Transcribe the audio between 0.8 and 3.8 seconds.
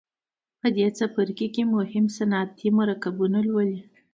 څپرکي کې مهم صنعتي مرکبونه لولئ.